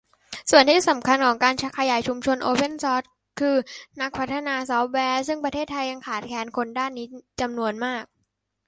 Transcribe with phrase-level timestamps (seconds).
[0.49, 3.03] ส่วนที่สำคัญของการขยายชุมชนโอเพ่นซอร์ส
[3.39, 3.55] คือ
[3.99, 7.07] นักพัฒนาซอร์ฟแวร์ ซึ่งประเทศไทยยังขาดแคลนคนด้านนี้
[7.41, 8.03] จำนวนมาก